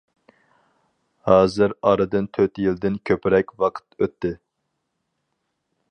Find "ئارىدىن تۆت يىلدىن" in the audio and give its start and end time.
1.89-2.97